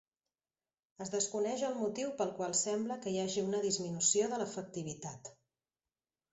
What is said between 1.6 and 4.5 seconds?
el motiu pel qual sembla que hi hagi una disminució de